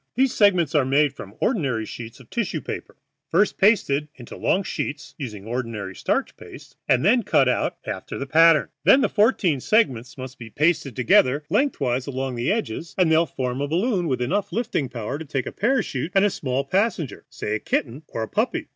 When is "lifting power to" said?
14.51-15.23